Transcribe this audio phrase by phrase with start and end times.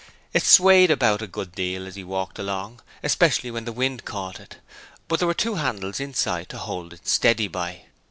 [0.33, 4.39] It swayed about a good deal as he walked along, especially when the wind caught
[4.39, 4.57] it,
[5.07, 7.83] but there were two handles inside to hold it steady by.